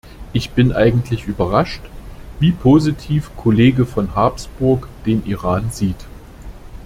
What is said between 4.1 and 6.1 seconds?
Habsburg den Iran sieht.